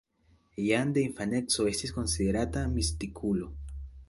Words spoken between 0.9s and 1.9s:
de infaneco